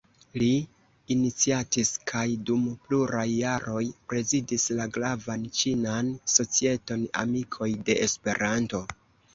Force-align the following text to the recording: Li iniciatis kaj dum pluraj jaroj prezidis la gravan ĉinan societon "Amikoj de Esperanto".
Li 0.41 0.47
iniciatis 1.15 1.91
kaj 2.13 2.23
dum 2.51 2.63
pluraj 2.87 3.27
jaroj 3.33 3.83
prezidis 4.15 4.67
la 4.81 4.89
gravan 4.97 5.45
ĉinan 5.61 6.11
societon 6.39 7.09
"Amikoj 7.27 7.73
de 7.91 8.03
Esperanto". 8.11 8.85